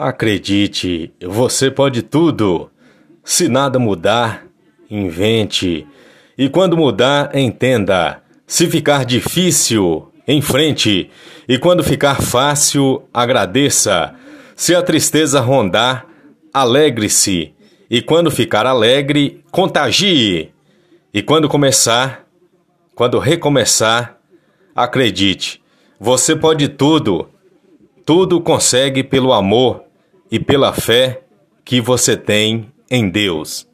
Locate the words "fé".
30.72-31.22